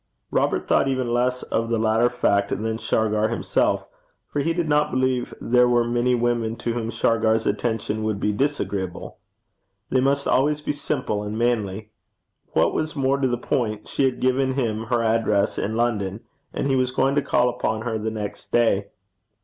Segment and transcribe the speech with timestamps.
[0.31, 3.85] Robert thought even less of the latter fact than Shargar himself,
[4.27, 8.31] for he did not believe there were many women to whom Shargar's attentions would be
[8.33, 9.19] disagreeable:
[9.91, 11.91] they must always be simple and manly.
[12.53, 16.21] What was more to the point, she had given him her address in London,
[16.51, 18.87] and he was going to call upon her the next day.